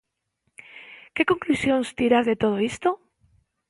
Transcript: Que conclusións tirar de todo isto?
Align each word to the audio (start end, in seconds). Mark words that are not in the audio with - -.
Que 1.15 1.23
conclusións 1.31 1.87
tirar 1.99 2.23
de 2.29 2.35
todo 2.41 2.57
isto? 2.71 2.89